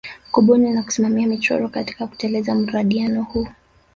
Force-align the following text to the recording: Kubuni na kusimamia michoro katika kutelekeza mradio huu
Kubuni 0.31 0.71
na 0.71 0.83
kusimamia 0.83 1.27
michoro 1.27 1.69
katika 1.69 2.07
kutelekeza 2.07 2.55
mradio 2.55 3.23
huu 3.23 3.47